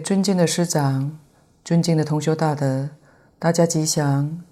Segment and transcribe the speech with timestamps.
[0.00, 1.18] 尊敬的师长，
[1.62, 2.90] 尊敬的同修大德，
[3.38, 4.42] 大家吉祥，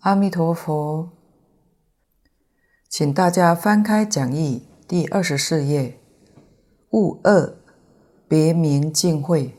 [0.00, 1.10] 阿弥陀佛。
[2.88, 6.00] 请大家翻开讲义第二十四页，
[6.90, 7.54] 悟二，
[8.26, 9.54] 别名净慧。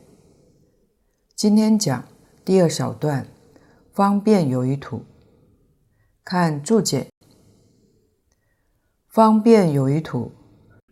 [1.36, 2.04] 今天讲
[2.44, 3.28] 第二小段，
[3.94, 5.04] 方便有余土。
[6.24, 7.10] 看注解，
[9.10, 10.32] 方便有余土，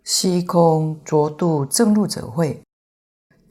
[0.04, 2.62] 虚空着度正入者会。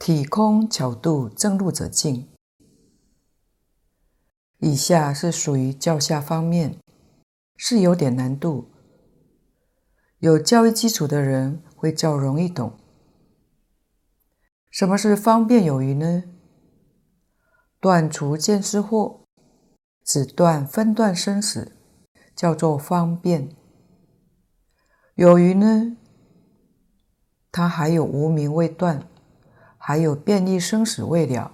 [0.05, 2.29] 体空巧度正入者净。
[4.59, 6.77] 以下是属于较下方面，
[7.57, 8.73] 是有点难度。
[10.19, 12.77] 有教育基础的人会较容易懂。
[14.73, 16.25] 什么是方便有余呢？
[17.79, 19.21] 断除见思惑，
[20.03, 21.77] 只断分段生死，
[22.35, 23.55] 叫做方便。
[25.15, 25.97] 有余呢？
[27.53, 29.07] 它还有无明未断。
[29.85, 31.53] 还有便利生死未了，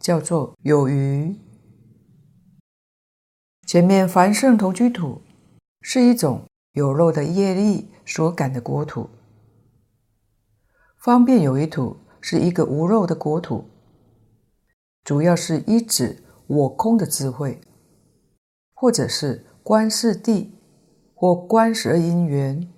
[0.00, 1.38] 叫做有余。
[3.66, 5.20] 前面凡圣同居土
[5.82, 9.10] 是一种有漏的业力所感的国土，
[10.96, 13.68] 方便有余土是一个无漏的国土，
[15.04, 17.60] 主要是一指我空的智慧，
[18.72, 20.48] 或者是观世谛
[21.14, 22.72] 或观十二因缘，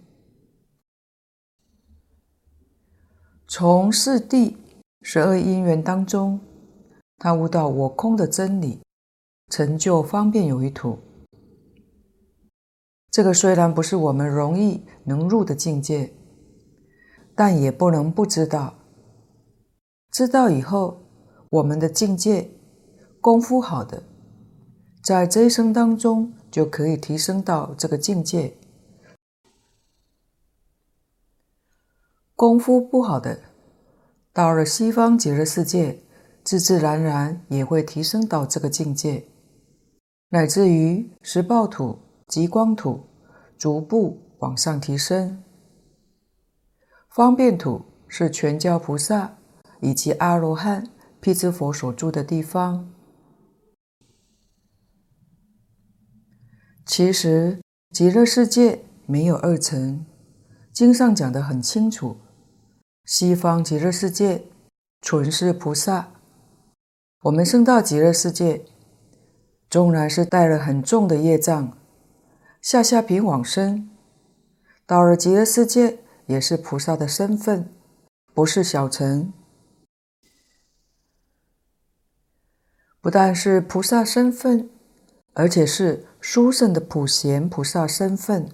[3.47, 4.57] 从四谛。
[5.03, 6.41] 十二因缘当中，
[7.19, 8.83] 他悟到我空的真理，
[9.49, 10.99] 成就方便有余土。
[13.11, 16.13] 这个虽然不是我们容易能入的境界，
[17.35, 18.75] 但也不能不知道。
[20.11, 21.01] 知道以后，
[21.51, 22.51] 我们的境界
[23.21, 24.03] 功夫好的，
[25.03, 28.53] 在这一生当中就可以提升到这个境界；
[32.35, 33.41] 功夫不好的，
[34.39, 35.99] 到了西方极乐世界，
[36.45, 39.25] 自自然然也会提升到这个境界，
[40.29, 41.99] 乃至于十报土、
[42.29, 43.05] 极光土，
[43.59, 45.43] 逐步往上提升。
[47.11, 49.39] 方便土是全教菩萨
[49.81, 50.89] 以及阿罗汉、
[51.19, 52.89] 辟支佛所住的地方。
[56.87, 60.07] 其实极乐世界没有二层，
[60.73, 62.19] 经上讲得很清楚。
[63.09, 64.45] 西方极乐世界
[65.01, 66.13] 纯是菩萨，
[67.23, 68.67] 我们生到极乐世界，
[69.71, 71.79] 纵然是带了很重的业障，
[72.61, 73.89] 下下品往生，
[74.85, 77.73] 到了极乐世界也是菩萨的身份，
[78.35, 79.33] 不是小乘。
[83.01, 84.69] 不但是菩萨身份，
[85.33, 88.51] 而且是殊胜的普贤菩萨身份。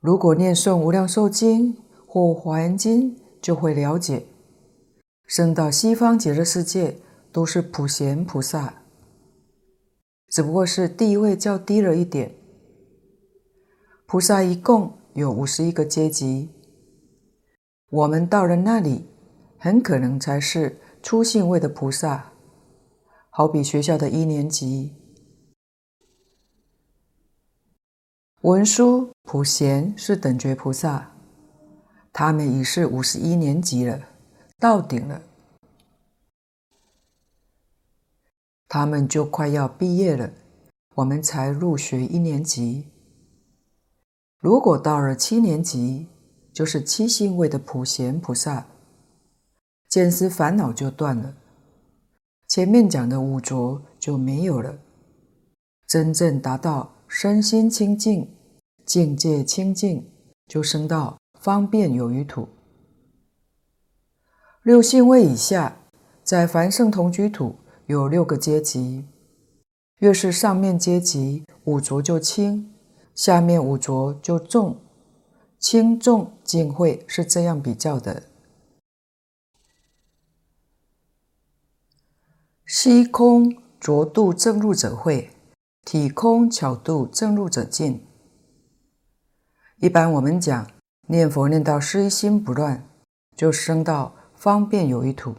[0.00, 1.74] 如果念诵《无量寿经》，
[2.14, 4.24] 或《华严经》就会了解，
[5.26, 6.96] 生到西方极乐世界
[7.32, 8.82] 都是普贤菩萨，
[10.28, 12.32] 只不过是地位较低了一点。
[14.06, 16.50] 菩萨一共有五十一个阶级，
[17.90, 19.08] 我们到了那里，
[19.58, 22.30] 很可能才是初信位的菩萨，
[23.28, 24.94] 好比学校的一年级，
[28.42, 31.10] 文殊、普贤是等觉菩萨。
[32.16, 34.00] 他们已是五十一年级了，
[34.60, 35.20] 到顶了，
[38.68, 40.30] 他们就快要毕业了，
[40.94, 42.86] 我们才入学一年级。
[44.38, 46.06] 如果到了七年级，
[46.52, 48.64] 就是七星位的普贤菩萨，
[49.88, 51.34] 见思烦恼就断了，
[52.46, 54.78] 前面讲的五浊就没有了，
[55.88, 58.32] 真正达到身心清净、
[58.86, 60.08] 境界清净，
[60.46, 61.18] 就升到。
[61.44, 62.48] 方便有余土，
[64.62, 65.76] 六性位以下，
[66.22, 69.04] 在凡圣同居土有六个阶级，
[69.98, 72.72] 越是上面阶级五浊就轻，
[73.14, 74.80] 下面五浊就重，
[75.58, 78.22] 轻重净会是这样比较的。
[82.64, 85.28] 虚空着度正入者会，
[85.84, 88.02] 体空巧度正入者进。
[89.76, 90.73] 一般我们讲。
[91.06, 92.86] 念佛念到失心不乱，
[93.36, 95.34] 就升到方便有一土。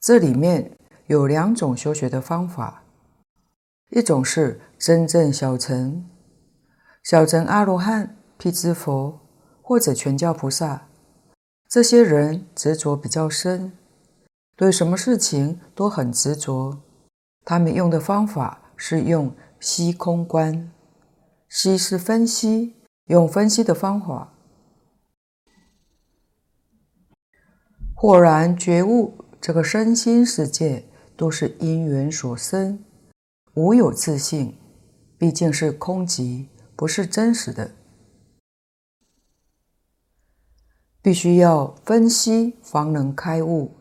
[0.00, 0.76] 这里面
[1.06, 2.82] 有两种修学的方法，
[3.90, 6.04] 一种是真正小乘，
[7.02, 9.20] 小乘阿罗汉、辟支佛
[9.62, 10.88] 或者全教菩萨，
[11.68, 13.72] 这些人执着比较深，
[14.56, 16.80] 对什么事情都很执着。
[17.44, 20.70] 他们用的方法是用虚空观，
[21.48, 22.74] 虚是分析。
[23.06, 24.32] 用分析的方法，
[27.94, 32.82] 豁然觉悟，这个身心世界都是因缘所生，
[33.52, 34.58] 无有自性，
[35.18, 37.72] 毕竟是空寂，不是真实的。
[41.02, 43.76] 必须要分析，方能开悟，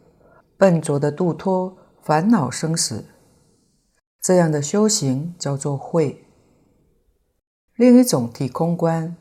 [0.57, 3.05] 笨拙的度脱烦恼生死。
[4.19, 6.25] 这样的修行叫做慧。
[7.75, 9.15] 另一种体空观，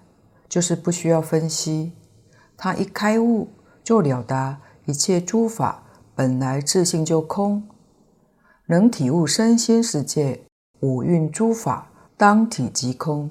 [0.48, 1.92] 就是不需要分析，
[2.56, 3.48] 他一开悟
[3.82, 5.82] 就了达一切诸法
[6.14, 7.68] 本来自性就空，
[8.66, 10.46] 能体悟身心世界
[10.80, 13.30] 五蕴诸法当体即空。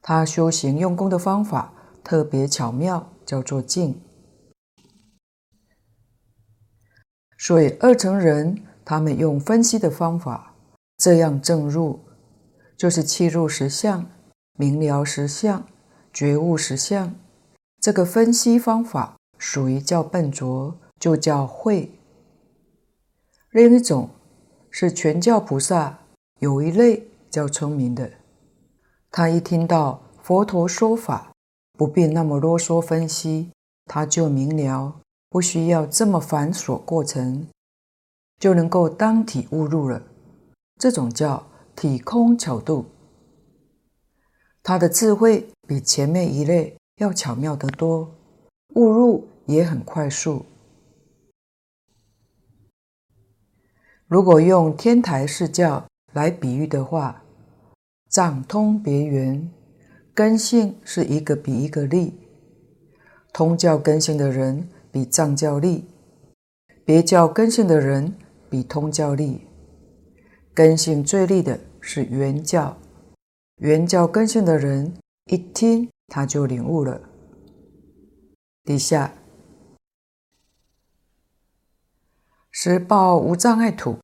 [0.00, 1.72] 他修行用功的方法
[2.04, 3.12] 特别巧妙。
[3.26, 4.00] 叫做静，
[7.36, 10.54] 所以二乘人他们用分析的方法，
[10.96, 11.98] 这样证入，
[12.76, 14.06] 就是契入实相、
[14.58, 15.66] 明了实相、
[16.12, 17.14] 觉悟实相。
[17.80, 21.90] 这个分析方法属于叫笨拙，就叫慧。
[23.50, 24.10] 另一种
[24.70, 25.98] 是全教菩萨
[26.40, 28.10] 有一类叫聪明的，
[29.10, 31.32] 他一听到佛陀说法。
[31.78, 33.50] 不必那么啰嗦分析，
[33.84, 34.98] 他就明了，
[35.28, 37.46] 不需要这么繁琐过程，
[38.40, 40.02] 就能够当体悟入了。
[40.80, 42.86] 这种叫体空巧度，
[44.62, 48.16] 他的智慧比前面一类要巧妙得多，
[48.74, 50.46] 悟入也很快速。
[54.06, 57.22] 如果用天台释教来比喻的话，
[58.08, 59.52] 藏通别圆。
[60.14, 62.14] 根性是一个比一个利，
[63.34, 65.84] 通教根性的人比藏教利，
[66.86, 68.14] 别教根性的人
[68.48, 69.45] 比通教利。
[70.56, 72.78] 根性最利的是圆教，
[73.56, 74.94] 圆教根性的人
[75.26, 76.98] 一听他就领悟了。
[78.64, 79.12] 底下。
[82.50, 83.98] 十报无障碍土，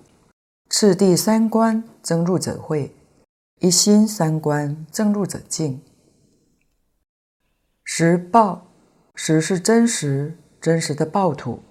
[0.68, 2.94] 次第三观证入者会，
[3.60, 5.80] 一心三观正入者净。
[7.82, 8.66] 十报，
[9.14, 11.62] 十是真实，真实的报土，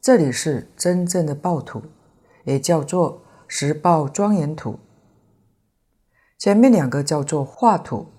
[0.00, 1.84] 这里是真正的报土，
[2.42, 4.78] 也叫做十报庄严土。
[6.38, 8.12] 前面两个叫做化土。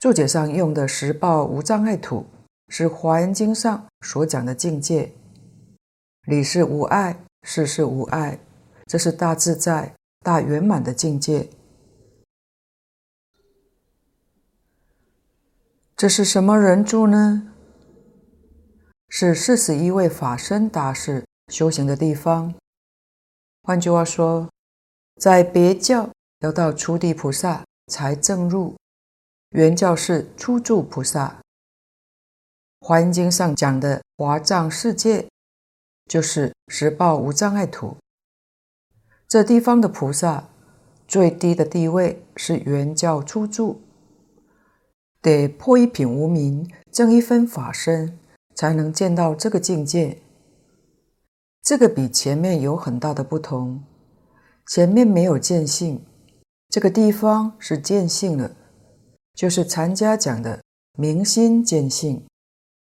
[0.00, 2.26] 注解上用的十报无障碍土，
[2.68, 5.12] 是《华严经》上所讲的境界，
[6.22, 8.38] 理是无碍，事是无碍，
[8.86, 11.50] 这是大自在、大圆满的境界。
[15.96, 17.52] 这是什么人住呢？
[19.08, 22.54] 是四十一位法身大士修行的地方。
[23.68, 24.48] 换句话说，
[25.20, 26.08] 在别教
[26.40, 28.74] 要到初地菩萨才证入，
[29.50, 31.36] 圆教是初住菩萨。
[32.80, 35.28] 华严经上讲的华藏世界，
[36.06, 37.98] 就是十报无障碍土。
[39.28, 40.48] 这地方的菩萨
[41.06, 43.82] 最低的地位是圆教初住。
[45.20, 48.18] 得破一品无明，证一分法身，
[48.54, 50.22] 才能见到这个境界。
[51.68, 53.84] 这个比前面有很大的不同。
[54.68, 56.02] 前面没有见性，
[56.70, 58.50] 这个地方是见性了，
[59.34, 60.62] 就是禅家讲的
[60.96, 62.24] 明心见性，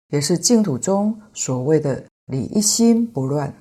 [0.09, 3.51] 也是净土中所谓的理一心不乱。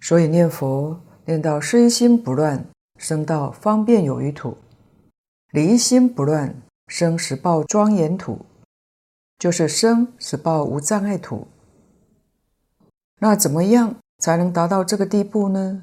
[0.00, 2.64] 所以念佛念到身心不乱，
[2.96, 4.56] 生到方便有余土。
[5.50, 6.54] 理一心不乱，
[6.86, 8.38] 生十报庄严土，
[9.36, 11.44] 就是生十报无障碍土。
[13.20, 15.82] 那怎么样才能达到这个地步呢？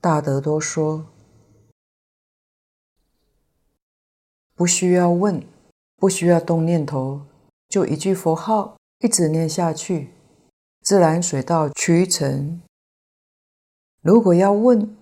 [0.00, 1.06] 大德多说，
[4.54, 5.46] 不需要问，
[5.96, 7.22] 不需要动念头，
[7.68, 10.10] 就一句佛号一直念下去，
[10.82, 12.60] 自然水到渠成。
[14.02, 14.96] 如果要问，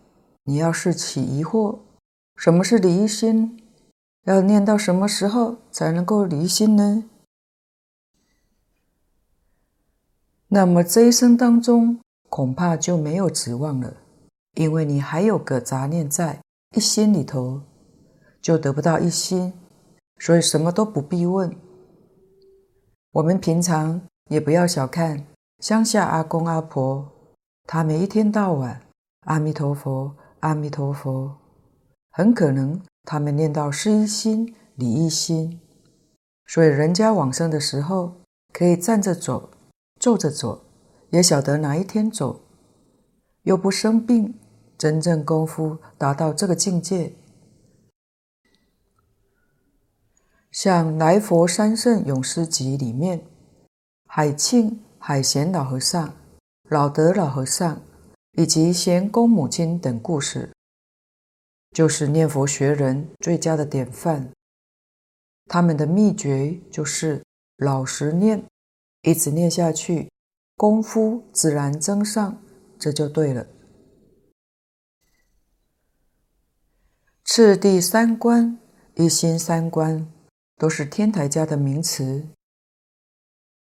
[0.44, 1.78] 你要是起疑惑。
[2.36, 3.62] 什么是离心？
[4.24, 7.04] 要念到什么时候才能够离心呢？
[10.54, 11.98] 那么这一生当中
[12.30, 13.92] 恐怕就没有指望了，
[14.54, 16.38] 因为你还有个杂念在
[16.76, 17.60] 一心里头，
[18.40, 19.52] 就得不到一心，
[20.20, 21.52] 所以什么都不必问。
[23.14, 25.26] 我们平常也不要小看
[25.58, 27.04] 乡下阿公阿婆，
[27.64, 28.80] 他们一天到晚
[29.22, 31.36] 阿弥陀佛，阿弥陀佛。
[32.12, 35.60] 很可能他们念到事一心、理一心，
[36.46, 38.12] 所以人家往生的时候
[38.52, 39.50] 可以站着走、
[40.04, 40.66] 坐着走，
[41.08, 42.42] 也晓得哪一天走，
[43.44, 44.38] 又不生病，
[44.76, 47.14] 真正功夫达到这个境界。
[50.52, 53.24] 像《来佛三圣勇士集》里面，
[54.06, 56.14] 海庆、海贤老和尚、
[56.68, 57.80] 老德老和尚
[58.32, 60.52] 以及贤公母亲等故事，
[61.70, 64.30] 就是念佛学人最佳的典范。
[65.46, 67.22] 他们的秘诀就是
[67.56, 68.44] 老实念，
[69.04, 70.10] 一直念下去，
[70.56, 72.42] 功夫自然增上，
[72.78, 73.46] 这就对了。
[77.24, 78.58] 次第三观、
[78.96, 80.10] 一心三观。
[80.56, 82.28] 都是天台家的名词。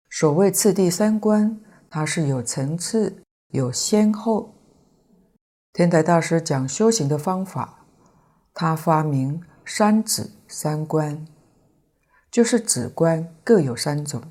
[0.09, 1.59] 所谓次第三观，
[1.89, 4.53] 它是有层次、有先后。
[5.73, 7.87] 天台大师讲修行的方法，
[8.53, 11.25] 他发明三指三观，
[12.29, 14.21] 就是指观各有三种。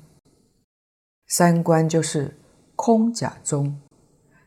[1.35, 2.37] 三观就是
[2.75, 3.81] 空假中，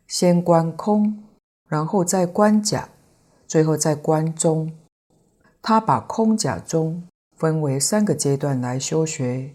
[0.07, 1.25] 先观空，
[1.69, 2.89] 然后再观假，
[3.49, 4.73] 最后再观中。
[5.61, 7.03] 他把空假中。
[7.37, 9.55] 分为三个阶段来修学，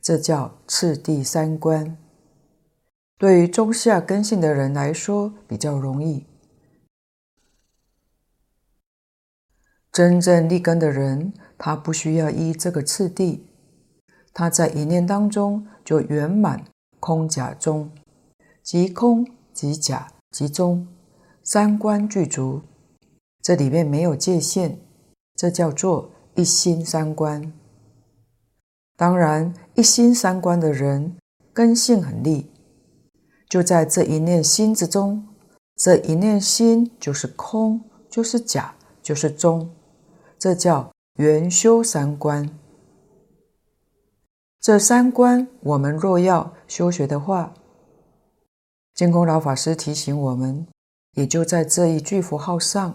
[0.00, 1.98] 这叫次第三观。
[3.18, 6.24] 对于中下根性的人来说比较容易。
[9.92, 13.46] 真正立根的人，他不需要依这个次第，
[14.32, 16.64] 他在一念当中就圆满
[17.00, 17.90] 空假中，
[18.62, 20.86] 即空即假即中，
[21.42, 22.62] 三观具足。
[23.42, 24.76] 这里面没有界限，
[25.34, 26.12] 这叫做。
[26.36, 27.52] 一心三观，
[28.96, 31.16] 当然，一心三观的人
[31.52, 32.48] 根性很利，
[33.48, 35.26] 就在这一念心之中，
[35.74, 39.74] 这一念心就是空，就是假，就是中，
[40.38, 42.48] 这叫圆修三观。
[44.60, 47.54] 这三观，我们若要修学的话，
[48.94, 50.66] 净空老法师提醒我们，
[51.12, 52.94] 也就在这一句佛号上，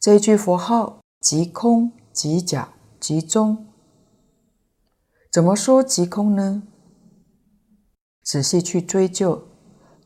[0.00, 1.92] 这一句佛号即空。
[2.16, 3.66] 即假即中，
[5.30, 6.62] 怎么说即空呢？
[8.22, 9.46] 仔细去追究，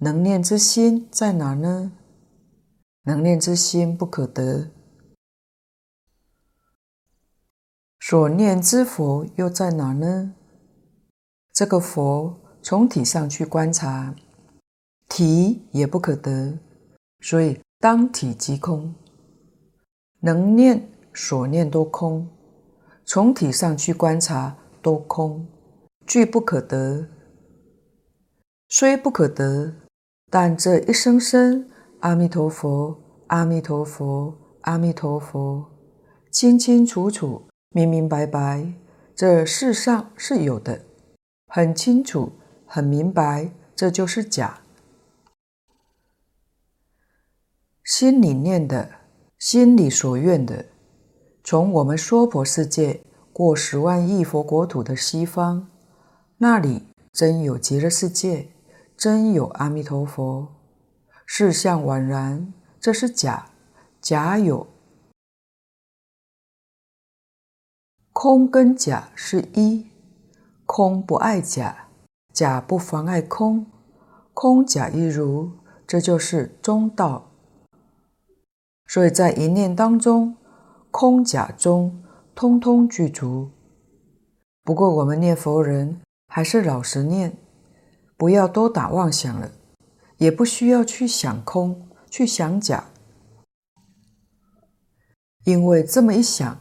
[0.01, 1.93] 能念之心在哪呢？
[3.05, 4.73] 能念之心不可得，
[8.01, 10.35] 所念之佛又在哪呢？
[11.61, 14.15] 这个佛从体上去观察，
[15.11, 16.59] 体也不可得，
[17.21, 18.95] 所以当体即空，
[20.21, 20.89] 能念。
[21.13, 22.27] 所念都空，
[23.05, 25.47] 从体上去观察都空，
[26.07, 27.07] 俱不可得。
[28.71, 29.75] 虽不可得，
[30.31, 35.67] 但这一声声阿弥陀佛，阿弥陀佛，阿弥陀佛，
[36.31, 38.73] 清清楚楚、明明白白，
[39.15, 40.87] 这世上是有的，
[41.53, 42.31] 很清楚、
[42.65, 44.61] 很明白，这就是假。
[47.83, 48.89] 心里念的，
[49.37, 50.67] 心里所愿的。
[51.43, 53.03] 从我们娑婆世界
[53.33, 55.69] 过十万亿佛国土的西方，
[56.37, 58.53] 那里真有极乐世界，
[58.97, 60.47] 真有阿弥陀佛，
[61.27, 62.55] 事相宛然。
[62.79, 63.51] 这是假，
[64.01, 64.69] 假有。
[68.13, 69.90] 空跟假是一，
[70.73, 71.89] 空不碍假，
[72.33, 73.67] 假不妨碍空，
[74.33, 75.51] 空假一如，
[75.85, 77.33] 这就是中道。
[78.87, 80.37] 所以在一念当中。
[80.93, 82.05] 空假中，
[82.37, 83.51] 通通具足。
[84.63, 87.37] 不过我们念佛人还是老实念，
[88.17, 89.51] 不要多打妄想了，
[90.19, 92.85] 也不需要去想空，去想假，
[95.45, 96.59] 因为这么一想，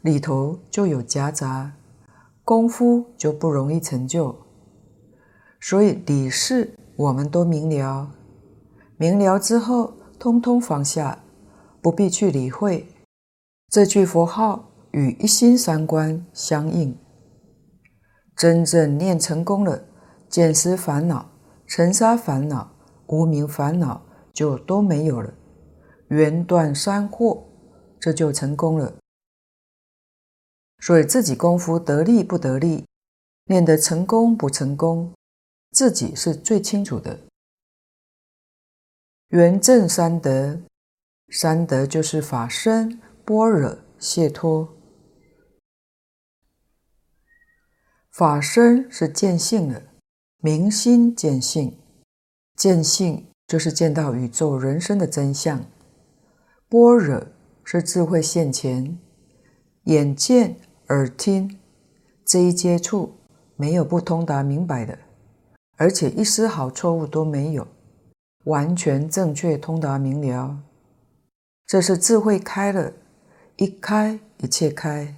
[0.00, 1.72] 里头就有夹杂，
[2.44, 4.36] 功夫就不容易成就。
[5.60, 8.10] 所以理事我们都明了，
[8.96, 11.22] 明了之后，通通放下，
[11.80, 12.88] 不必去理会。
[13.68, 16.96] 这句佛号与一心三观相应，
[18.36, 19.84] 真正念成功了，
[20.28, 21.30] 见思烦恼、
[21.66, 22.72] 尘沙烦恼、
[23.06, 25.32] 无明烦恼就都没有了，
[26.08, 27.44] 缘断三惑，
[28.00, 28.92] 这就成功了。
[30.82, 32.84] 所以自己功夫得力不得力，
[33.44, 35.14] 念得成功不成功，
[35.70, 37.20] 自己是最清楚的。
[39.28, 40.60] 圆正三德，
[41.30, 43.00] 三德就是法身。
[43.24, 44.68] 般若解脱，
[48.10, 49.80] 法身是见性了，
[50.38, 51.78] 明心见性，
[52.56, 55.64] 见性就是见到宇宙人生的真相。
[56.68, 57.28] 般若
[57.62, 58.98] 是智慧现前，
[59.84, 60.56] 眼见
[60.92, 61.58] 耳听
[62.22, 63.14] 这一接触
[63.56, 64.98] 没有不通达明白的，
[65.78, 67.66] 而且一丝毫错误都没有，
[68.44, 70.58] 完全正确通达明了，
[71.66, 72.92] 这是智慧开了。
[73.56, 75.14] 一开，一切开，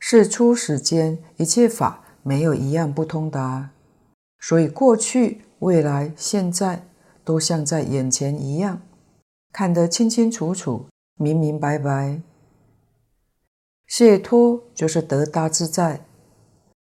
[0.00, 3.70] 是初始间一切法没有一样不通达，
[4.40, 6.84] 所以过去、未来、现在
[7.22, 8.80] 都像在眼前一样，
[9.52, 12.20] 看得清清楚楚、明明白白。
[13.86, 16.04] 解脱就是得大自在，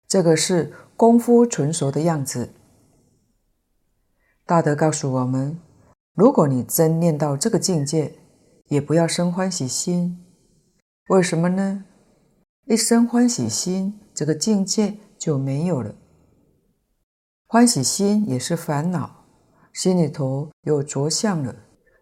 [0.08, 2.50] 这个是功夫纯熟的样子。
[4.46, 5.60] 大德告诉我们：
[6.16, 8.16] 如果你真念到这个境界，
[8.70, 10.26] 也不要生欢喜心。
[11.10, 11.86] 为什么呢？
[12.66, 15.94] 一生欢喜心，这个境界就没有了。
[17.48, 19.26] 欢喜心也是烦恼，
[19.74, 21.56] 心里头有着相了，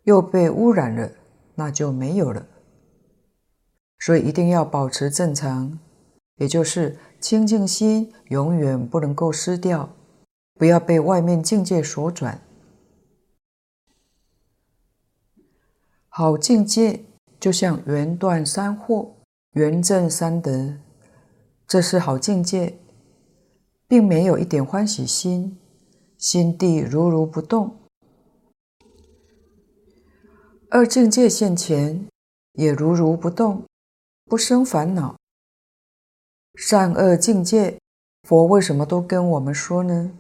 [0.04, 1.12] 又被污染了，
[1.56, 2.46] 那就没有了。
[4.00, 5.80] 所以一定要保持正常，
[6.36, 9.90] 也就是清净心永远不能够失掉。
[10.56, 12.42] 不要被外面境界所转，
[16.10, 17.06] 好境界
[17.40, 19.10] 就像圆断三惑，
[19.52, 20.80] 圆证三德，
[21.68, 22.80] 这是好境界，
[23.88, 25.60] 并没有一点欢喜心，
[26.18, 27.78] 心地如如不动。
[30.72, 32.08] 二境界现前，
[32.54, 33.64] 也如如不动，
[34.30, 35.16] 不生烦恼。
[36.56, 37.80] 善恶境界，
[38.24, 40.12] 佛为什么都跟我们说呢？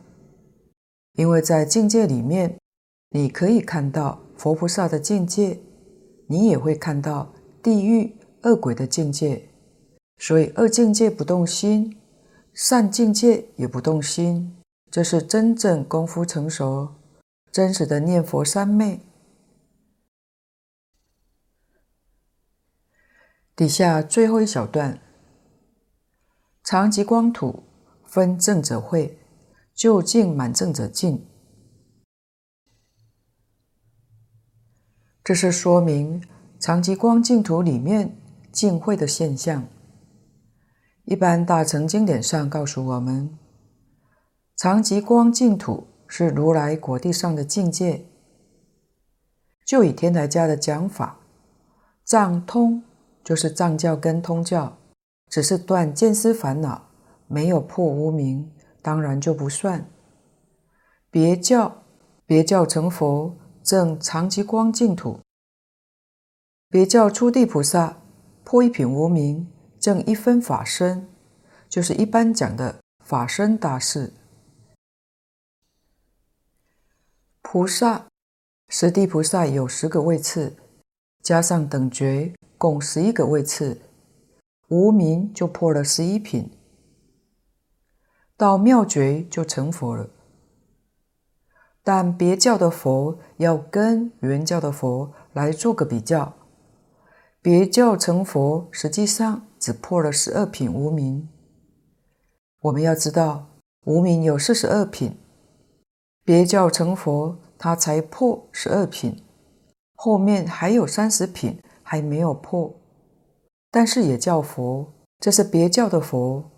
[1.17, 2.57] 因为在境界里面，
[3.09, 5.59] 你可以看到佛菩萨的境界，
[6.27, 9.49] 你也会看到地狱恶鬼的境界，
[10.19, 11.97] 所以恶境界不动心，
[12.53, 14.55] 善境界也不动心，
[14.89, 16.87] 这是真正功夫成熟、
[17.51, 19.01] 真实的念佛三昧。
[23.57, 25.01] 底下最后一小段，
[26.63, 27.63] 常寂光土
[28.05, 29.19] 分正者会。
[29.73, 31.23] 就近满正者尽，
[35.23, 36.23] 这是说明
[36.59, 38.17] 常寂光净土里面
[38.51, 39.67] 净慧的现象。
[41.03, 43.37] 一般大乘经典上告诉我们，
[44.55, 48.07] 常寂光净土是如来果地上的境界。
[49.63, 51.19] 就以天台家的讲法，
[52.03, 52.81] 藏通
[53.27, 54.77] 就是藏教跟通教，
[55.29, 56.89] 只是断见思烦恼，
[57.27, 58.49] 没有破无明。
[58.81, 59.85] 当然就不算。
[61.11, 61.83] 别教，
[62.25, 65.19] 别教成佛证常寂光净土。
[66.69, 67.97] 别教初地菩萨
[68.45, 71.09] 破一品无明证一分法身，
[71.67, 74.13] 就是一般讲的法身大士。
[77.41, 78.07] 菩萨，
[78.69, 80.55] 十地菩萨有十个位次，
[81.21, 83.79] 加上等觉，共十一个位次，
[84.69, 86.51] 无明就破了十一品。
[88.35, 90.09] 到妙觉就成佛了，
[91.83, 96.33] 但别教的佛要跟原教的佛来做个比较，
[97.41, 101.29] 别教成佛实际上只破了十二品无明。
[102.61, 103.47] 我们要知道，
[103.85, 105.17] 无明有四十二品，
[106.23, 109.23] 别教成佛他才破十二品，
[109.95, 111.59] 后面还有三十品
[111.89, 112.76] 还没有破，
[113.71, 116.52] 但是也叫佛，这是别教的佛。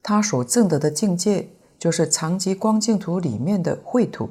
[0.00, 4.30] 他所证得的境界，就是长吉光净土里面的秽土。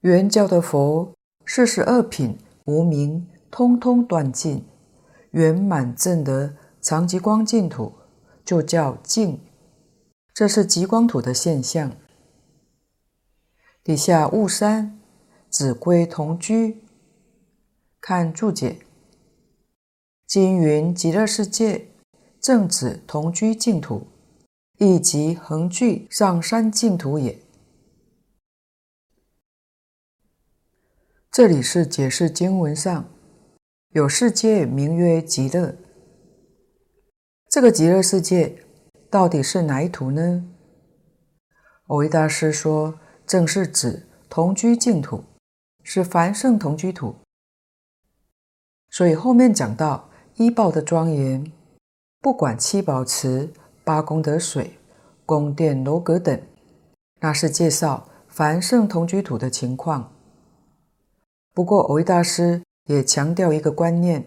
[0.00, 1.14] 原教的佛
[1.46, 4.66] 四十二品无明，通通断尽，
[5.30, 7.92] 圆满证得长吉光净土，
[8.44, 9.38] 就叫净。
[10.34, 11.92] 这是极光土的现象。
[13.84, 14.98] 底下雾山，
[15.52, 16.82] 子规同居。
[18.00, 18.78] 看注解，
[20.26, 21.88] 经云极乐世界。
[22.40, 24.08] 正指同居净土，
[24.78, 27.38] 亦即恒具上山净土也。
[31.30, 33.08] 这里是解释经文上
[33.90, 35.76] 有世界名曰极乐，
[37.48, 38.64] 这个极乐世界
[39.08, 40.44] 到底是哪一土呢？
[41.86, 45.22] 蕅益大师说，正是指同居净土，
[45.82, 47.14] 是凡圣同居土。
[48.90, 51.52] 所以后面讲到一报的庄严。
[52.20, 54.78] 不管七宝池、八功德水、
[55.26, 56.40] 宫殿楼阁等，
[57.18, 60.12] 那是介绍凡圣同居土的情况。
[61.52, 64.24] 不过，蕅益大师也强调一个观念：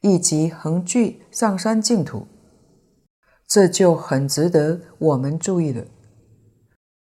[0.00, 2.26] 亦即恒具上山净土，
[3.46, 5.84] 这就很值得我们注意了。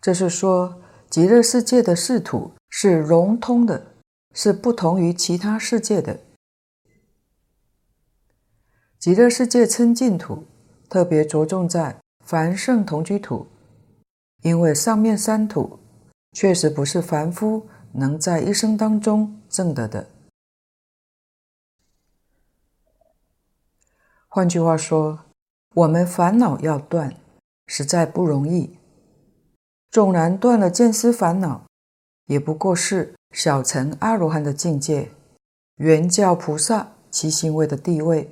[0.02, 3.94] 这是说，极乐世界的世土是融通的，
[4.34, 6.20] 是不同于其他世界的。
[8.98, 10.44] 极乐世界称净土，
[10.88, 13.46] 特别着重在凡圣同居土，
[14.42, 15.78] 因为上面三土
[16.32, 20.08] 确实不是凡夫能在一生当中证得的。
[24.26, 25.20] 换句话说，
[25.74, 27.16] 我们烦恼要断，
[27.66, 28.78] 实在不容易。
[29.90, 31.67] 纵然断了见思烦恼，
[32.28, 35.10] 也不过是小乘阿罗汉的境界，
[35.76, 38.30] 原教菩萨其行为的地位。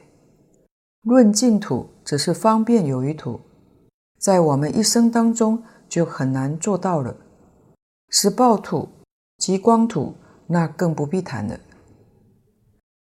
[1.03, 3.41] 论净土，只是方便有余土，
[4.19, 7.17] 在我们一生当中就很难做到了。
[8.11, 8.89] 是报土、
[9.39, 10.15] 极光土，
[10.47, 11.59] 那更不必谈了。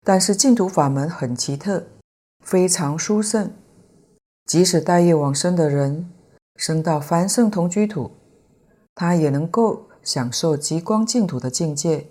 [0.06, 1.84] 但是净土法门很奇特，
[2.44, 3.52] 非常殊胜，
[4.46, 6.10] 即使带业往生的人，
[6.58, 8.12] 生到凡圣同居土，
[8.94, 12.10] 他也能够享受极光净土的境界。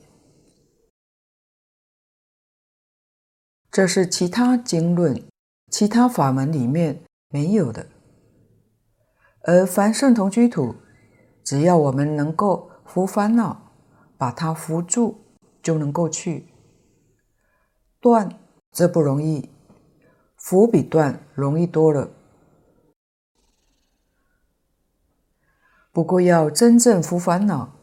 [3.71, 5.23] 这是其他经论、
[5.71, 7.87] 其他法门里面没有的。
[9.45, 10.77] 而凡圣同居土，
[11.43, 13.73] 只要我们能够伏烦恼，
[14.17, 15.17] 把它伏住，
[15.63, 16.49] 就能够去。
[17.99, 18.39] 断
[18.71, 19.51] 这不容易，
[20.37, 22.11] 伏比断容易多了。
[25.93, 27.75] 不过要真正伏烦恼，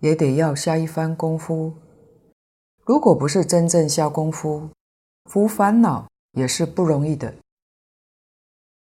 [0.00, 1.74] 也得要下一番功夫。
[2.84, 4.68] 如果不是真正下功夫，
[5.26, 7.34] 服烦恼也是不容易的。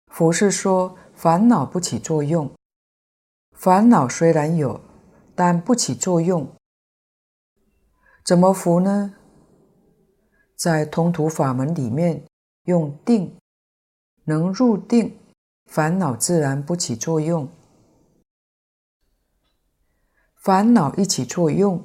[0.07, 2.51] 佛是说烦恼不起作用，
[3.53, 4.81] 烦恼虽然有，
[5.35, 6.49] 但不起作用。
[8.25, 9.15] 怎么服呢？
[10.57, 12.25] 在通途法门里面，
[12.65, 13.37] 用定
[14.25, 15.19] 能入定，
[15.67, 17.49] 烦恼自然不起作用。
[20.43, 21.83] 烦恼一起作用，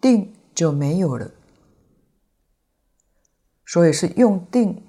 [0.00, 1.30] 定就没有了。
[3.64, 4.82] 所以是用定，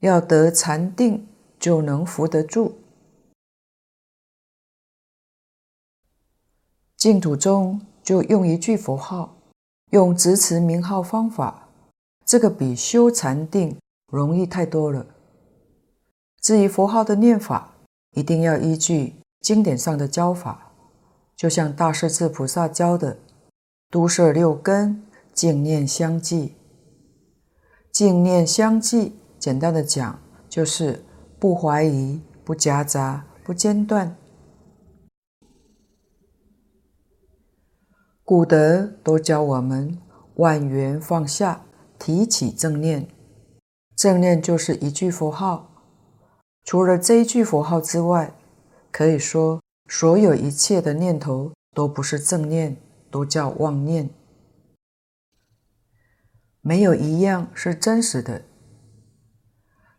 [0.00, 1.26] 要得禅定，
[1.58, 2.78] 就能扶得住。
[6.96, 9.36] 净土中就用一句佛号，
[9.90, 11.68] 用直持名号方法。
[12.26, 13.78] 这个比修禅定
[14.12, 15.06] 容易太多了。
[16.40, 17.74] 至于佛号的念法，
[18.16, 20.67] 一定要依据经典上的教法，
[21.38, 23.16] 就像大势至菩萨教的
[23.90, 26.56] “都摄六根，净念相继”。
[27.92, 31.04] 净念相继，简单的讲，就是
[31.38, 34.16] 不怀疑、不夹杂、不间断。
[38.24, 39.96] 古德都教我们
[40.34, 41.62] 万缘放下。
[42.00, 43.08] 提起正念，
[43.96, 45.68] 正念就是一句佛号。
[46.62, 48.32] 除了这一句佛号之外，
[48.92, 52.76] 可以说所有一切的念头都不是正念，
[53.10, 54.10] 都叫妄念。
[56.60, 58.40] 没有一样是真实的。《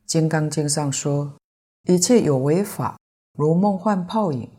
[0.06, 1.34] 金刚经》上说，
[1.84, 2.98] 一切有为法，
[3.34, 4.50] 如梦幻泡影。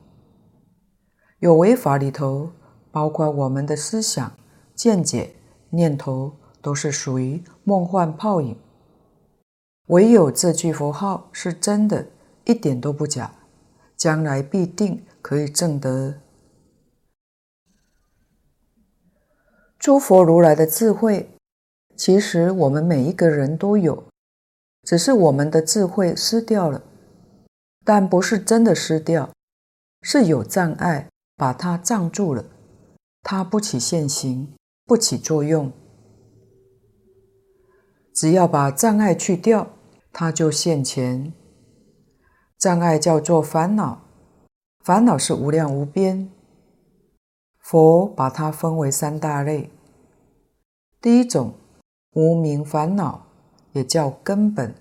[1.39, 2.51] 有为法里头，
[2.91, 4.33] 包括我们的思想、
[4.75, 5.37] 见解、
[5.71, 6.37] 念头。
[6.63, 8.55] 都是属于梦幻泡影，
[9.87, 12.07] 唯有这句佛号是真的，
[12.45, 13.33] 一点都不假，
[13.97, 16.21] 将来必定可以证得。
[19.79, 21.31] 诸佛如来的智慧，
[21.97, 24.05] 其实我们每一个人都有，
[24.83, 26.83] 只是我们的智慧失掉了，
[27.85, 29.31] 但不是真的失掉，
[30.03, 32.45] 是有障碍把它障住了，
[33.23, 34.53] 它不起现行，
[34.85, 35.73] 不起作用。
[38.13, 39.71] 只要把障碍去掉，
[40.13, 41.33] 它就现前。
[42.59, 44.10] 障碍叫做烦恼，
[44.81, 46.31] 烦恼是无量无边。
[47.59, 49.71] 佛把它分为三大类。
[51.01, 51.55] 第一种
[52.13, 53.27] 无明烦恼，
[53.73, 54.75] 也叫根本。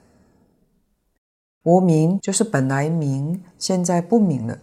[1.63, 4.59] 无明就是本来明，现在不明了。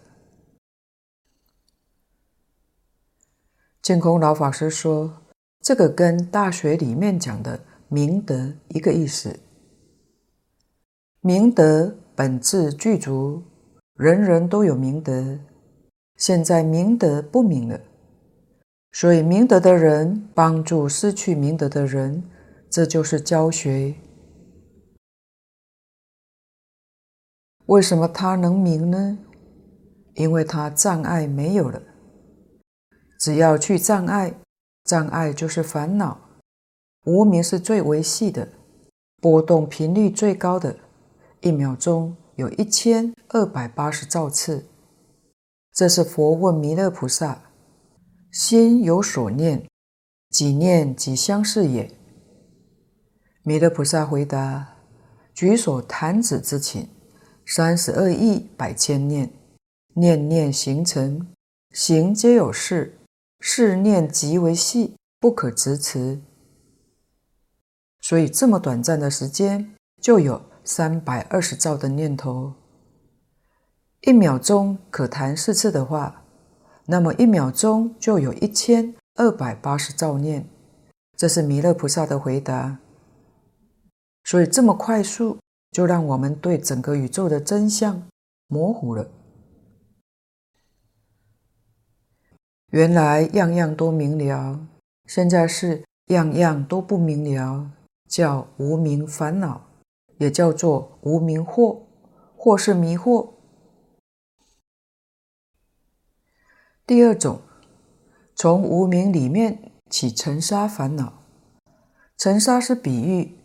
[3.81, 5.21] 净空老法师说，
[5.61, 7.61] 这个跟《大学》里面讲的。
[7.89, 9.39] 明德一个意思，
[11.21, 13.43] 明德本自具足，
[13.97, 15.39] 人人都有明德。
[16.17, 17.79] 现在明德不明了，
[18.91, 22.23] 所以明德的人帮助失去明德的人，
[22.69, 23.95] 这就是教学。
[27.65, 29.17] 为什么他能明呢？
[30.13, 31.81] 因为他障碍没有了。
[33.19, 34.33] 只要去障碍，
[34.83, 36.19] 障碍就是烦恼。
[37.05, 38.47] 无明是最微细的，
[39.21, 40.75] 波动频率最高的，
[41.41, 44.65] 一秒钟有一千二百八十兆次。
[45.73, 47.51] 这是佛问弥勒菩萨
[48.31, 49.67] ：“心有所念，
[50.29, 51.91] 几念即相是也。”
[53.43, 54.75] 弥勒菩萨回答
[55.35, 56.89] ：“举手弹指之情，
[57.45, 59.31] 三十二亿百千念，
[59.93, 61.27] 念念形成，
[61.71, 62.97] 行皆有事，
[63.39, 66.21] 事念极为细，不可执持。”
[68.01, 72.53] 所以这么短暂的时间，就有三百二十兆的念头。
[74.01, 76.23] 一秒钟可谈四次的话，
[76.85, 80.47] 那么一秒钟就有一千二百八十兆念。
[81.17, 82.77] 这是弥勒菩萨的回答。
[84.23, 85.39] 所以这么快速，
[85.71, 88.03] 就让我们对整个宇宙的真相
[88.47, 89.09] 模糊了。
[92.71, 94.59] 原来样样都明了，
[95.05, 97.71] 现在是样样都不明了，
[98.07, 99.67] 叫无明烦恼，
[100.19, 101.79] 也叫做无明惑，
[102.35, 103.36] 或是迷惑。
[106.87, 107.41] 第二种，
[108.33, 111.21] 从无明里面起尘沙烦恼，
[112.17, 113.37] 尘沙是比喻，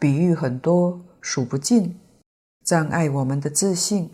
[0.00, 2.00] 比喻很多，数不尽，
[2.64, 4.10] 障碍我们的自信。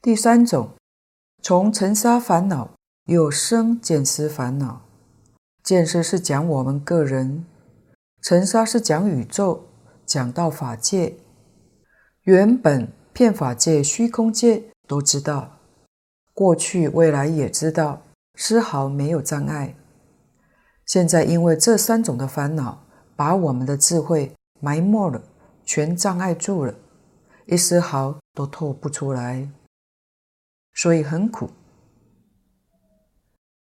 [0.00, 0.70] 第三种，
[1.42, 2.70] 从尘沙烦恼。
[3.04, 4.82] 有生见思烦恼，
[5.62, 7.46] 见思是讲我们个人，
[8.20, 9.66] 尘沙是讲宇宙，
[10.04, 11.16] 讲到法界。
[12.22, 15.55] 原本遍法界、虚空界都知道，
[16.36, 18.02] 过去未来也知道，
[18.34, 19.74] 丝毫没有障碍。
[20.84, 22.84] 现在因为这三种的烦恼，
[23.16, 25.22] 把我们的智慧埋没了，
[25.64, 26.74] 全障碍住了，
[27.46, 29.48] 一丝毫都透不出来，
[30.74, 31.48] 所以很苦。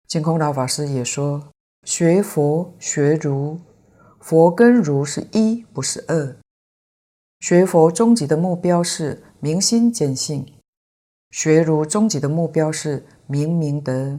[0.07, 1.51] 净空老法师也说
[1.83, 3.59] ：“学佛学儒，
[4.21, 6.37] 佛跟儒是一，不是二。
[7.41, 10.47] 学佛终极的目标是明心见性，
[11.31, 14.19] 学儒终极的目标是明明德。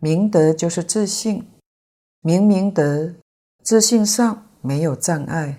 [0.00, 1.46] 明德就是自信，
[2.20, 3.14] 明明德，
[3.62, 5.58] 自信上没有障碍。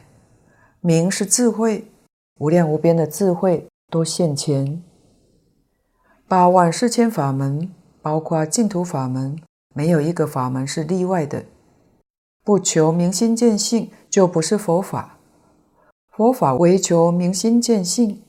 [0.82, 1.92] 明是智慧，
[2.40, 4.84] 无量无边的智慧都现前。
[6.28, 9.38] 八万四千法门。”包括净土法门，
[9.76, 11.44] 没有一个法门是例外的。
[12.42, 15.18] 不求明心见性，就不是佛法。
[16.16, 18.22] 佛法唯求明心见性，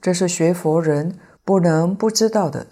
[0.00, 2.66] 这是学佛人不能不知道的。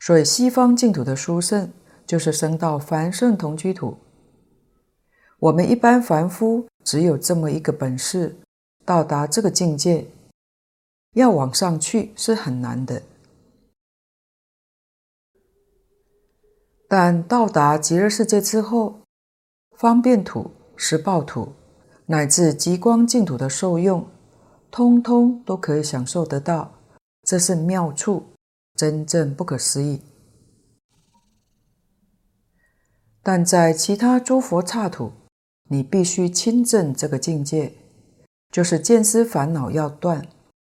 [0.00, 1.70] 所以，西方净土的殊胜，
[2.04, 3.96] 就是生到凡圣同居土。
[5.38, 8.34] 我们一般凡夫只有这么一个本事，
[8.84, 10.08] 到达这个境界，
[11.12, 13.00] 要往上去是很难的。
[16.88, 18.98] 但到达极乐世界之后，
[19.76, 21.52] 方便土、十报土
[22.06, 24.04] 乃至极光净土的受用，
[24.72, 26.72] 通通都可以享受得到。
[27.30, 28.24] 这是妙处，
[28.74, 30.02] 真正不可思议。
[33.22, 35.12] 但在其他诸佛刹土，
[35.68, 37.74] 你必须亲证这个境界，
[38.50, 40.26] 就是见思烦恼要断，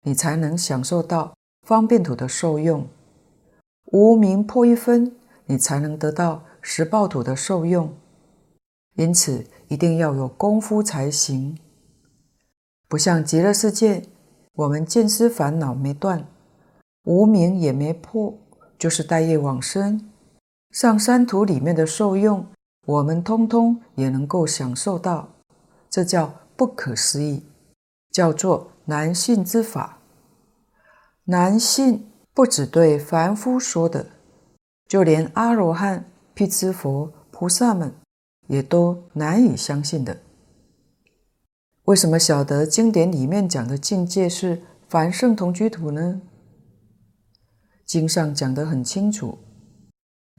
[0.05, 1.35] 你才能享受到
[1.67, 2.89] 方便土的受用。
[3.93, 5.15] 无明破一分。
[5.45, 7.95] 你才能得到十报土的受用，
[8.95, 11.59] 因此一定要有功夫才行。
[12.89, 14.05] 不像极乐世界，
[14.55, 16.27] 我们见思烦恼没断，
[17.07, 18.37] 无明也没破，
[18.77, 20.11] 就是待业往生。
[20.73, 22.45] 上三土里面的受用，
[22.85, 25.29] 我们通通也能够享受到，
[25.89, 27.45] 这叫不可思议，
[28.11, 29.99] 叫做难信之法。
[31.25, 34.07] 难信不只对凡夫说的。
[34.89, 37.93] 就连阿罗汉、辟支佛、菩萨们
[38.47, 40.19] 也都难以相信的。
[41.85, 46.21] 为什么晓得经典里面讲的境界是凡圣同居土呢？
[47.87, 49.39] 经上讲得很清楚，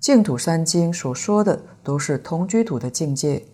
[0.01, 3.47] 净土三经所说的都是同居土的境界。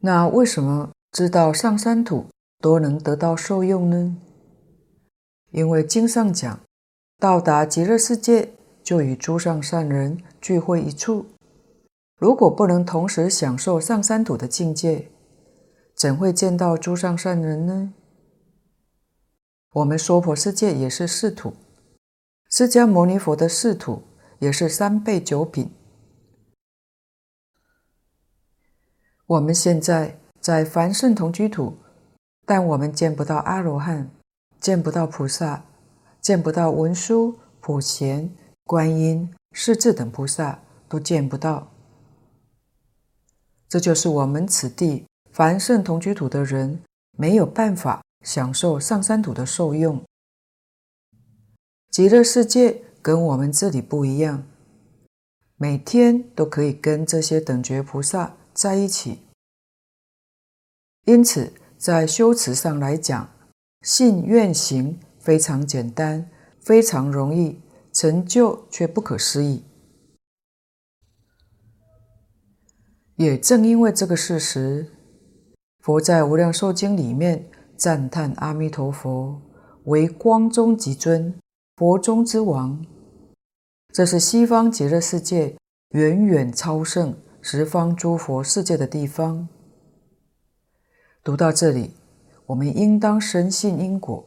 [0.00, 2.26] 那为什么知道上三土
[2.60, 4.16] 都能得到受用呢？
[5.50, 6.60] 因为经上讲。
[7.18, 11.26] 到达极乐世界，就与诸上善人聚会一处。
[12.18, 15.08] 如果不能同时享受上三土的境界，
[15.94, 17.94] 怎会见到诸上善人呢？
[19.72, 21.54] 我们娑婆世界也是四土，
[22.50, 24.02] 释迦牟尼佛的四土
[24.38, 25.70] 也是三倍九品。
[29.26, 31.78] 我们现在在凡圣同居土，
[32.44, 34.10] 但我们见不到阿罗汉，
[34.60, 35.64] 见不到菩萨。
[36.20, 38.32] 见不到文殊、普贤、
[38.62, 41.72] 观音、势至等菩萨，都见不到。
[43.68, 46.80] 这就是我们此地凡圣同居土的人
[47.18, 50.02] 没有办法享受上三土的受用。
[51.90, 54.46] 极乐世界跟我们这里不一样，
[55.56, 59.20] 每天都可以跟这些等觉菩萨在一起。
[61.04, 63.30] 因此，在修持上来讲，
[63.82, 64.98] 信愿行。
[65.22, 66.28] 非常简单，
[66.60, 67.60] 非常容易，
[67.92, 69.62] 成就却不可思议。
[73.14, 74.90] 也正因为这个事实，
[75.78, 77.48] 佛在《无量寿经》里面
[77.82, 79.42] 赞叹阿弥陀佛
[79.86, 81.34] 为光中极尊，
[81.74, 82.86] 佛中之王。
[83.92, 85.56] 这是西方极乐世界
[85.88, 89.48] 远远超胜十方诸佛世界的地方。
[91.24, 91.90] 读到这里，
[92.46, 94.24] 我们应当深信因果，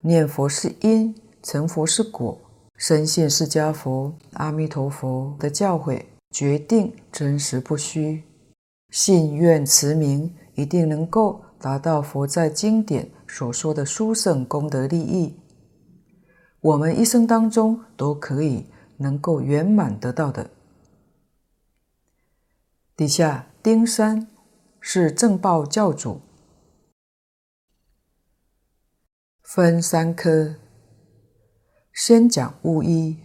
[0.00, 2.40] 念佛是因，成佛是果，
[2.78, 8.22] 深信释迦佛、阿弥陀佛的教诲，决定真实不虚，
[8.88, 10.34] 信愿持名。
[10.54, 15.36] 一定能够达到佛在经典所说的殊胜功德利益，
[16.60, 18.66] 我们一生当中都可以
[18.96, 20.50] 能够圆满得到的。
[22.96, 24.28] 底下丁山
[24.80, 26.20] 是正报教主，
[29.42, 30.54] 分三科，
[31.92, 33.18] 先讲物一，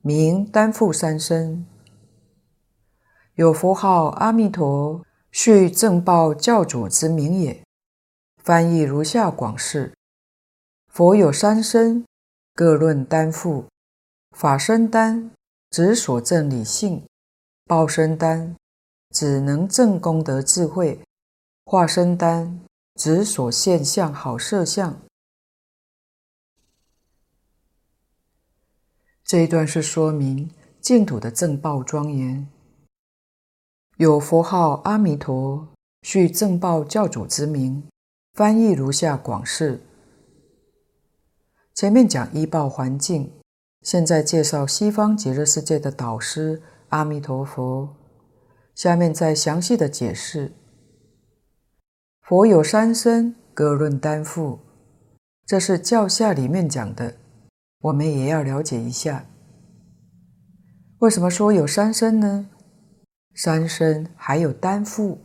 [0.00, 1.66] 名担负三身，
[3.34, 5.04] 有佛号阿弥陀。
[5.34, 7.64] 续正报教主之名也。
[8.42, 9.94] 翻译如下广释：
[10.88, 12.04] 佛有三身，
[12.54, 13.66] 各论担负。
[14.36, 15.30] 法身担
[15.70, 17.06] 指所证理性；
[17.66, 18.56] 报身单
[19.10, 20.98] 指能证功德智慧；
[21.64, 22.60] 化身单
[22.96, 25.00] 指所现相好色相。
[29.22, 30.50] 这一段是说明
[30.80, 32.48] 净土的正报庄严。
[33.98, 35.68] 有佛号阿弥陀，
[36.02, 37.86] 续正报教主之名。
[38.34, 39.80] 翻译如下广释：
[41.74, 43.30] 前面讲依报环境，
[43.82, 47.94] 现在介绍西方极乐世界的导师阿弥陀佛。
[48.74, 50.52] 下面再详细的解释：
[52.22, 54.60] 佛有三身，各论担负。
[55.44, 57.16] 这是教下里面讲的，
[57.82, 59.26] 我们也要了解一下。
[61.00, 62.48] 为什么说有三身呢？
[63.34, 65.18] 三身还有担负，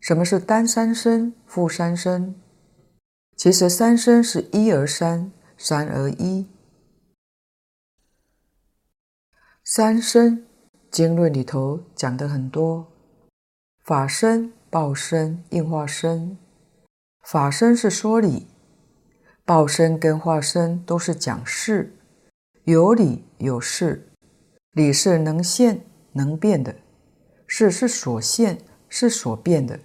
[0.00, 2.34] 什么是单三身、复三身？
[3.36, 6.46] 其实三身是一而三，三而一。
[9.64, 10.46] 三身
[10.90, 12.86] 经论里头讲的很多，
[13.84, 16.38] 法身、报身、应化身。
[17.22, 18.46] 法身是说理，
[19.44, 21.94] 报身跟化身都是讲事，
[22.64, 24.10] 有理有事，
[24.72, 26.74] 理是能现能变的。
[27.46, 28.58] 事是所现，
[28.88, 29.78] 是所变的。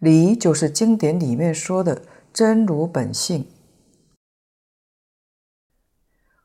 [0.00, 3.46] 理就是经典里面说的真如本性。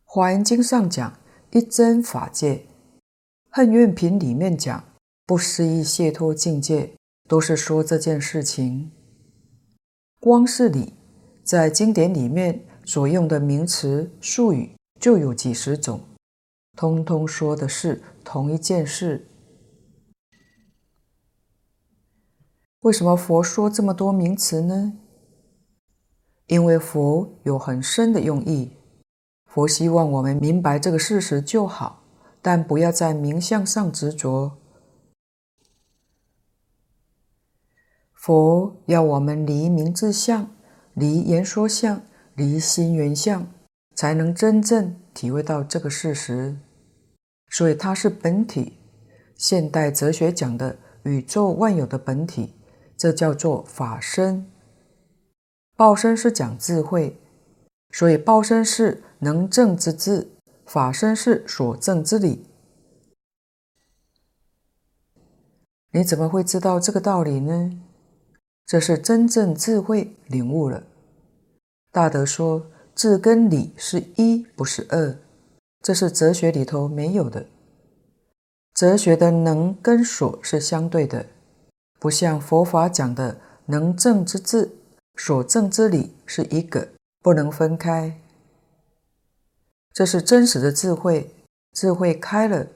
[0.03, 1.17] 华严经上讲
[1.51, 2.65] 一真法界，
[3.49, 4.83] 恨怨品里面讲
[5.25, 6.95] 不思议解脱境界，
[7.29, 8.91] 都是说这件事情。
[10.19, 10.93] 光是理，
[11.41, 16.01] 在经典里面所用的名词术语就有几十种，
[16.75, 19.25] 通通说的是同一件事。
[22.85, 24.93] 为什么佛说这么多名词呢？
[26.45, 28.73] 因为佛有很深的用意，
[29.47, 32.03] 佛希望我们明白这个事实就好，
[32.43, 34.59] 但不要在名相上执着。
[38.13, 40.51] 佛要我们离名字相，
[40.93, 42.03] 离言说相，
[42.35, 43.47] 离心缘相，
[43.95, 46.59] 才能真正体会到这个事实。
[47.49, 48.77] 所以它是本体，
[49.35, 52.53] 现代哲学讲的宇宙万有的本体。
[52.97, 54.49] 这叫做法身，
[55.75, 57.19] 报身是讲智慧，
[57.91, 60.29] 所以报身是能证之智，
[60.65, 62.45] 法身是所证之理。
[65.91, 67.79] 你怎么会知道这个道理呢？
[68.65, 70.83] 这是真正智慧领悟了。
[71.91, 72.65] 大德说，
[72.95, 75.17] 智跟理是一，不是二，
[75.81, 77.45] 这是哲学里头没有的。
[78.73, 81.25] 哲学的能跟所是相对的。
[81.99, 84.71] 不像佛法讲的能证之智，
[85.15, 86.89] 所证之理是一个，
[87.21, 88.19] 不能分开。
[89.93, 91.33] 这是真实的智慧，
[91.71, 92.67] 智慧开了，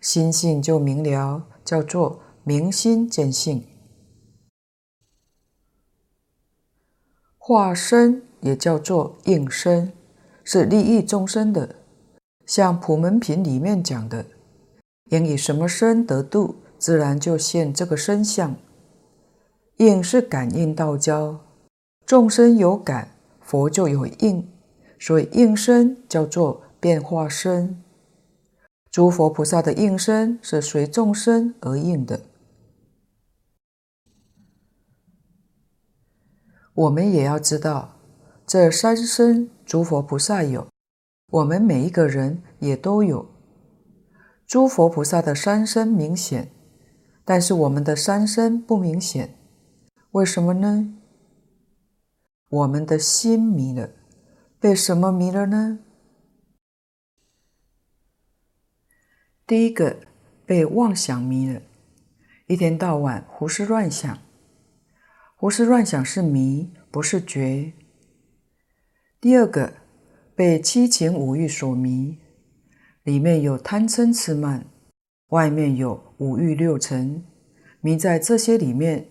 [0.00, 3.64] 心性就明了，叫做明心见性。
[7.38, 9.92] 化身也叫做应身，
[10.44, 11.76] 是利益众生的。
[12.46, 14.26] 像普门品里面讲的，
[15.10, 16.56] 应以什么身得度。
[16.80, 18.56] 自然就现这个身相，
[19.76, 21.38] 应是感应道交，
[22.06, 23.10] 众生有感，
[23.42, 24.50] 佛就有应，
[24.98, 27.82] 所以应身叫做变化身。
[28.90, 32.22] 诸佛菩萨的应身是随众生而应的。
[36.72, 37.98] 我们也要知道，
[38.46, 40.66] 这三身诸佛菩萨有，
[41.30, 43.28] 我们每一个人也都有。
[44.46, 46.50] 诸佛菩萨的三身明显。
[47.30, 49.36] 但是我们的三身不明显，
[50.10, 50.98] 为什么呢？
[52.48, 53.92] 我们的心迷了，
[54.58, 55.78] 被什么迷了呢？
[59.46, 60.00] 第一个，
[60.44, 61.62] 被妄想迷了，
[62.48, 64.18] 一天到晚胡思乱想。
[65.36, 67.72] 胡思乱想是迷，不是觉。
[69.20, 69.74] 第二个，
[70.34, 72.18] 被七情五欲所迷，
[73.04, 74.66] 里面有贪嗔痴慢，
[75.28, 77.24] 外面有五欲六尘，
[77.80, 79.08] 迷在这些里面，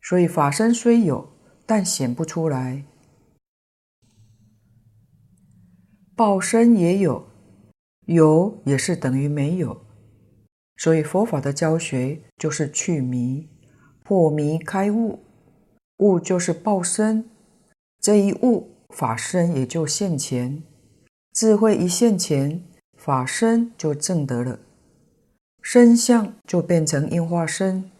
[0.00, 1.36] 所以法身虽有。
[1.68, 2.84] 但显不出来，
[6.14, 7.26] 报身也有，
[8.04, 9.84] 有也是等于没有，
[10.76, 13.50] 所以佛法的教学就是去迷，
[14.04, 15.18] 破迷开悟，
[15.96, 17.28] 悟就是报身，
[18.00, 20.62] 这一悟法身也就现前，
[21.32, 22.62] 智慧一现前，
[22.96, 24.60] 法身就证得了，
[25.68, 27.90] 身相就变成应化身。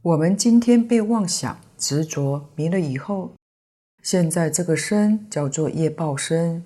[0.00, 3.34] 我们今天被妄想执着迷了以后，
[4.02, 6.64] 现在这个身叫做业报身，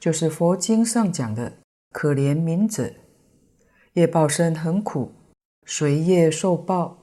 [0.00, 1.52] 就是佛经上讲的
[1.90, 2.90] 可怜悯者。
[3.92, 5.12] 业报身很苦，
[5.66, 6.96] 随业受报，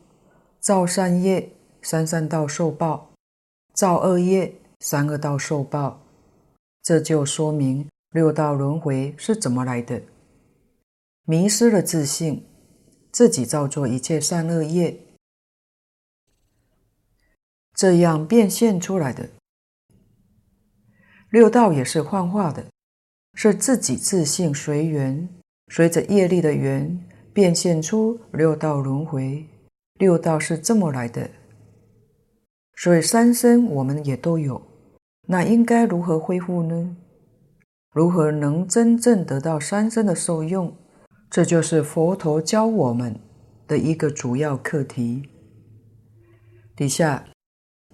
[0.59, 1.51] 造善业
[1.83, 3.11] 三善道受报，
[3.75, 6.01] 造恶业三恶道受报。
[6.81, 10.01] 这就说明六道轮回是怎么来的。
[11.25, 12.45] 迷失了自信，
[13.11, 14.97] 自己造作一切善恶业。
[17.75, 19.29] 这样变现出来的
[21.29, 22.65] 六道也是幻化的，
[23.33, 25.29] 是自己自信随缘，
[25.67, 29.45] 随着业力的缘变现出六道轮回。
[29.99, 31.29] 六道是这么来的，
[32.75, 34.61] 所以三生我们也都有。
[35.23, 36.95] 那应该如何恢复呢？
[37.97, 40.77] 如何能真正得到三身的受用？
[41.31, 43.19] 这就是佛陀教我们
[43.67, 45.27] 的一个主要课题。
[46.75, 47.27] 底下。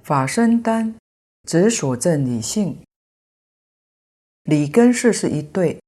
[0.04, 0.96] 法身单
[1.48, 2.84] 指所证理性，
[4.44, 5.80] 理跟事是一对，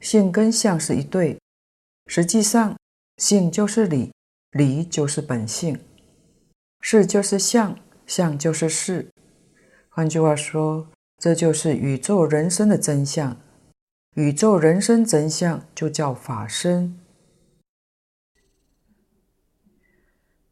[0.00, 1.38] 性跟相是一对。
[2.06, 2.74] 实际上，
[3.18, 4.10] 性就是理，
[4.52, 5.78] 理就是本性，
[6.80, 9.10] 事就是相，相就是事。
[9.90, 10.88] 换句话说，
[11.18, 13.36] 这就是宇宙人生的真相。
[14.18, 16.98] 宇宙人生真相就叫法身。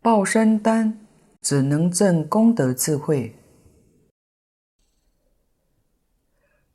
[0.00, 1.00] 报身单。
[1.42, 3.36] 只能证功德智慧，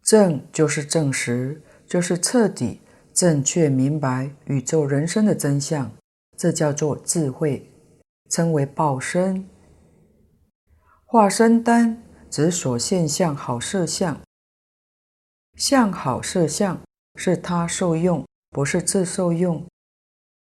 [0.02, 2.80] 证就是证实，就是彻底、
[3.14, 5.92] 正确明白宇宙人生的真相，
[6.38, 7.70] 这叫做智慧，
[8.30, 9.46] 称为报身。
[11.04, 14.22] 化身单指所现象好色相，
[15.62, 16.82] 相好色相
[17.14, 19.64] 是他受用，不是自受用。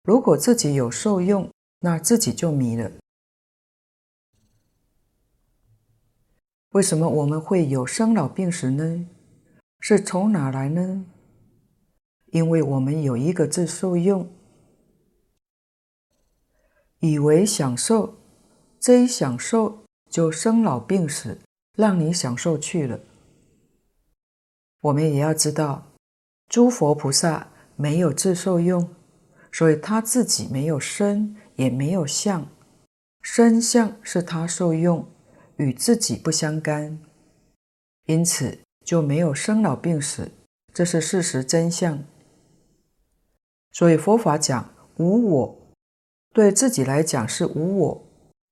[0.03, 1.49] 如果自己有受用，
[1.79, 2.91] 那自己就迷了。
[6.71, 9.07] 为什么我们会有生老病死呢？
[9.79, 11.05] 是从哪来呢？
[12.33, 14.29] 因为我们有一个自受用，
[16.99, 18.17] 以为享受，
[18.81, 21.39] 这一享受就生老病死，
[21.77, 22.99] 让你享受去了。
[24.85, 25.91] 我们也要知道，
[26.47, 28.87] 诸佛菩萨没有自受用，
[29.51, 32.47] 所以他自己没有身，也没有相，
[33.19, 35.07] 身相是他受用。
[35.57, 36.99] 与自己不相干，
[38.07, 40.29] 因此就没有生老病死，
[40.73, 42.03] 这是事实真相。
[43.71, 45.57] 所以佛法讲无我，
[46.33, 48.03] 对自己来讲是无我，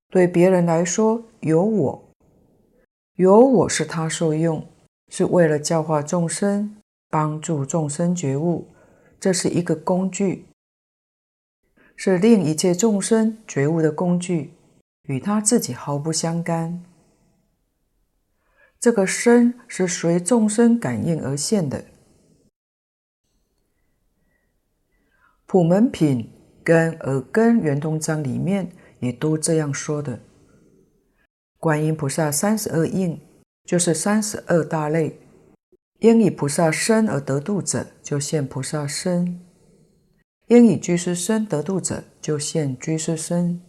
[0.08, 2.14] 对别人来说有我。
[3.16, 4.66] 有我是他受用，
[5.16, 6.74] 是为了教化众生，
[7.08, 8.66] 帮助众生觉悟，
[9.20, 10.46] 这是一个工具，
[11.94, 14.54] 是令一切众生觉悟的工具，
[15.04, 16.82] 与他自己毫不相干。
[18.80, 21.82] 这个身是随众生感应而现的，
[25.46, 26.24] 《普门品》
[26.64, 30.18] 跟《耳根圆通章》里面也都这样说的。
[31.60, 33.20] 观音菩萨三十二应，
[33.64, 35.18] 就是三十二大类，
[36.00, 39.40] 应以菩萨身而得度者，就现菩萨身；
[40.48, 43.60] 应以居士身得度者，就现居士身。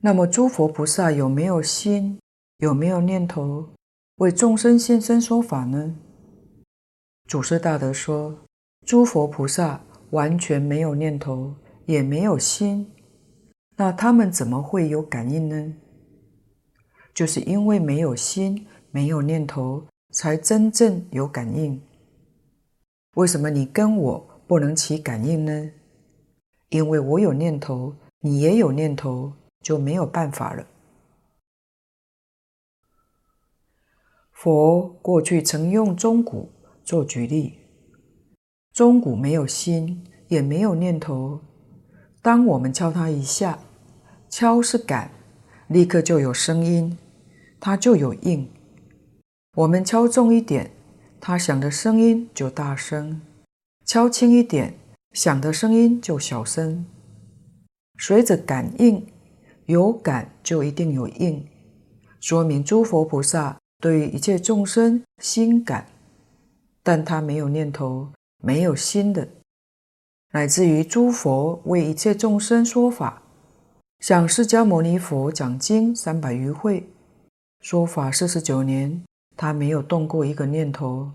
[0.00, 2.18] 那么，诸佛菩萨有没有心？
[2.58, 3.70] 有没有念头
[4.16, 5.96] 为众生现身说法呢？
[7.28, 8.46] 祖师大德说，
[8.86, 11.54] 诸佛菩萨完全没有念头，
[11.86, 12.92] 也没有心，
[13.76, 15.74] 那他们怎么会有感应呢？
[17.14, 21.80] 就是因为没有心，没有念头，才真正有感应。
[23.14, 25.70] 为什么你跟我不能起感应呢？
[26.70, 30.66] 因为我有念头，你也有念头，就没有办法了。
[34.32, 36.50] 佛过去曾用钟鼓
[36.82, 37.60] 做举例，
[38.72, 41.40] 钟鼓没有心，也没有念头。
[42.20, 43.60] 当我们敲它一下，
[44.28, 45.12] 敲是感，
[45.68, 46.98] 立刻就有声音，
[47.64, 48.46] 它就有应。
[49.56, 50.70] 我们敲重一点，
[51.18, 53.22] 它响的声音就大声；
[53.86, 54.74] 敲轻一点，
[55.12, 56.84] 响的声音就小声。
[57.98, 59.06] 随着感应，
[59.64, 61.42] 有感就一定有应，
[62.20, 65.86] 说明诸佛菩萨对于一切众生心感，
[66.82, 68.12] 但他没有念头，
[68.42, 69.26] 没有心的。
[70.32, 73.22] 乃至于诸佛为一切众生说法，
[74.00, 76.86] 像释迦牟尼佛讲经三百余会，
[77.64, 79.02] 说法四十九年，
[79.38, 81.10] 他没有动过一个念头。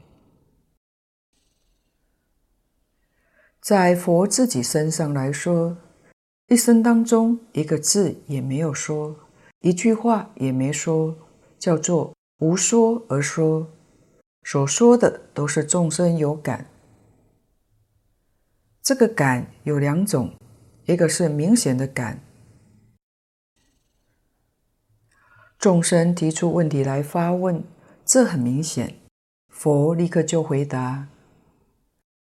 [3.61, 5.77] 在佛自己身上来说，
[6.47, 9.15] 一生当中一个字也没有说，
[9.59, 11.15] 一句话也没说，
[11.59, 13.67] 叫做无说而说，
[14.41, 16.65] 所说的都是众生有感。
[18.81, 20.33] 这个感有两种，
[20.87, 22.19] 一个是明显的感，
[25.59, 27.63] 众生提出问题来发问，
[28.03, 28.95] 这很明显，
[29.49, 31.09] 佛立刻就回答。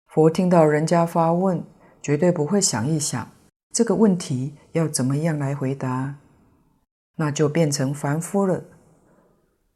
[0.08, 1.64] 佛听到人家发问，
[2.02, 3.30] 绝对不会想一想
[3.72, 6.16] 这个问题要怎么样来回答，
[7.18, 8.64] 那就变成凡夫了。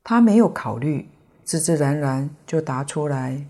[0.03, 1.09] 他没有考虑，
[1.43, 3.45] 自自然然就答出来。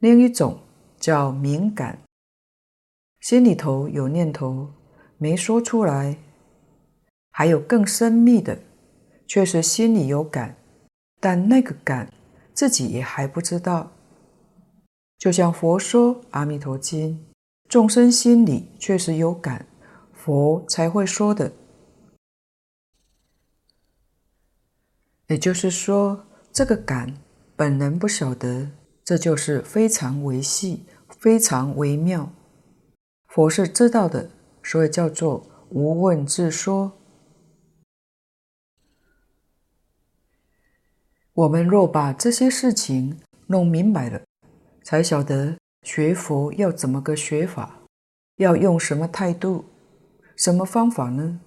[0.00, 0.60] 另一种。
[1.00, 2.00] 叫敏感，
[3.20, 4.68] 心里头有念头
[5.16, 6.18] 没说出来，
[7.30, 8.58] 还有更深密的，
[9.26, 10.56] 确实心里有感，
[11.18, 12.12] 但那个感
[12.52, 13.92] 自己也还不知道。
[15.18, 17.14] 就像佛说《阿弥陀经》，
[17.68, 19.66] 众生心里确实有感，
[20.12, 21.52] 佛才会说的。
[25.28, 27.14] 也就是说，这个感
[27.54, 28.70] 本人不晓得。
[29.02, 30.84] 这就是非常微细、
[31.18, 32.30] 非常微妙。
[33.26, 34.30] 佛是知道的，
[34.62, 36.92] 所以叫做无问自说。
[41.40, 44.20] 我们若把这些事情弄明白了，
[44.84, 47.80] 才晓得学佛要怎么个学法，
[48.36, 49.64] 要用什么态度、
[50.36, 51.40] 什么方法呢？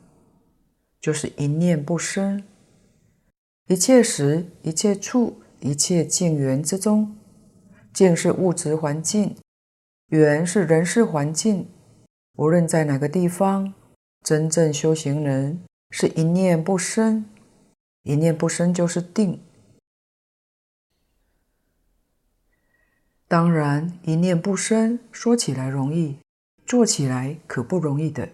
[0.99, 2.43] 就是一念不生，
[3.67, 7.15] 一切时、一切处、一切境缘之中。
[7.93, 9.35] 境是物质环境，
[10.07, 11.67] 缘是人事环境。
[12.37, 13.71] 无论在哪个地方，
[14.23, 17.25] 真正修行人是一念不生，
[18.01, 19.39] 一念不生就是定。
[23.33, 26.19] 当然，一念不生说起来容易，
[26.67, 28.29] 做起来可不容易的。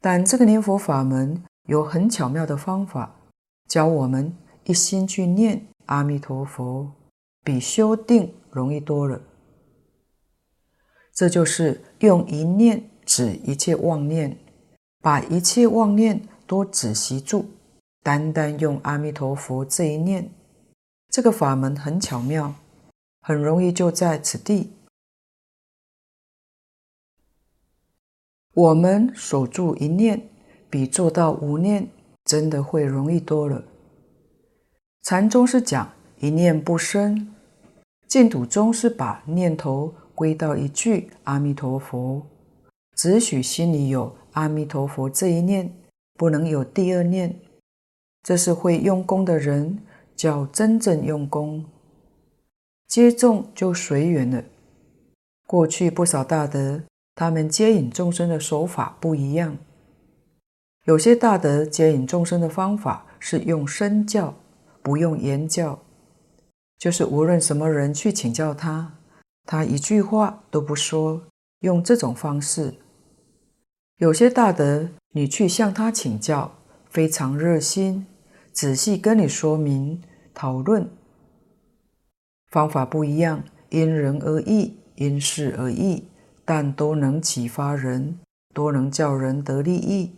[0.00, 3.14] 但这个念佛法门有很巧妙的方法，
[3.68, 6.90] 教我们一心去念阿弥陀佛。
[7.44, 9.20] 比修定容易多了。
[11.14, 14.36] 这就是用一念止一切妄念，
[15.00, 17.46] 把一切妄念都止息住，
[18.02, 20.28] 单单用阿弥陀佛这一念。
[21.10, 22.52] 这个法门很巧妙，
[23.26, 24.70] 很容易就在此地。
[28.54, 30.28] 我们守住一念，
[30.70, 31.88] 比做到无念
[32.24, 33.64] 真的会容易多了。
[35.02, 37.34] 禅宗是讲一念不生。
[38.06, 42.24] 净土宗是把念头归到一句阿弥陀佛，
[42.94, 45.76] 只许心里有阿弥陀佛这一念，
[46.14, 47.36] 不能有第二念。
[48.22, 49.80] 这是会用功的人
[50.14, 51.64] 叫真正用功，
[52.86, 54.44] 接众就随缘了。
[55.46, 56.82] 过去不少大德，
[57.14, 59.56] 他们接引众生的手法不一样。
[60.84, 64.34] 有些大德接引众生的方法是用身教，
[64.82, 65.80] 不用言教。
[66.78, 68.98] 就是无论什么人去请教他，
[69.44, 71.22] 他一句话都不说，
[71.60, 72.74] 用这种方式。
[73.98, 76.58] 有些大德，你去向他请教，
[76.90, 78.06] 非常热心，
[78.52, 80.02] 仔细跟你说明
[80.34, 80.88] 讨论，
[82.48, 86.08] 方法不一样，因人而异，因事而异，
[86.44, 88.18] 但都能启发人，
[88.54, 90.16] 都能叫人得利益。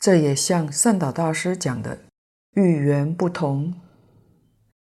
[0.00, 2.00] 这也像善导大师讲的。
[2.54, 3.74] 遇缘不同，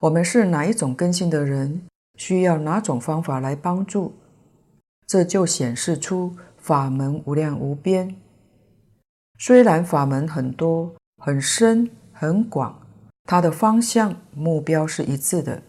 [0.01, 1.87] 我们是哪一种根性的人，
[2.17, 4.15] 需要哪种方法来帮助，
[5.07, 8.17] 这就显示出法门无量无边。
[9.39, 12.82] 虽然法门很多、很深、很广，
[13.25, 15.63] 它的方向、目标是一致的，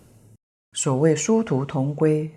[0.73, 2.31] 所谓殊途同归，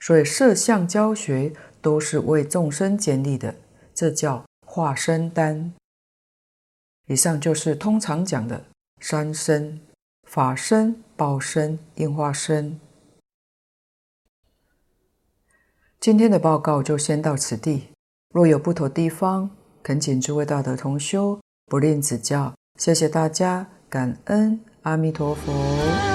[0.00, 1.52] 所以摄相教学
[1.82, 3.54] 都是为众生建立的，
[3.92, 5.74] 这叫化身丹。
[7.06, 8.64] 以上就是通常讲的
[9.00, 9.80] 三身：
[10.28, 12.80] 法身、报身、应化身。
[16.00, 17.88] 今天的报告就先到此地，
[18.32, 19.50] 若有不妥地方，
[19.82, 22.54] 恳请诸位大德同修不吝指教。
[22.78, 26.13] 谢谢大家，感恩阿弥陀佛。